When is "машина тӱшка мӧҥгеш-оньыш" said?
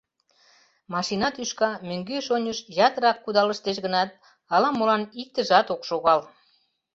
0.93-2.59